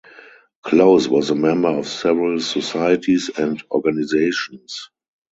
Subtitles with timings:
[0.63, 4.89] Close was the member of several societies and organisations.